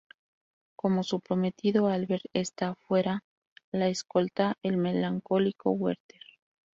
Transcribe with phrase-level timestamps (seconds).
[0.75, 3.23] Como su prometido, Albert, está afuera,
[3.71, 6.23] la escolta el melancólico Werther.